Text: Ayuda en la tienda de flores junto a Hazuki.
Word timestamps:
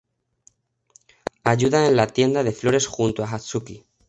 Ayuda 1.43 1.85
en 1.85 1.95
la 1.95 2.07
tienda 2.07 2.43
de 2.43 2.51
flores 2.51 2.87
junto 2.87 3.23
a 3.23 3.31
Hazuki. 3.31 3.85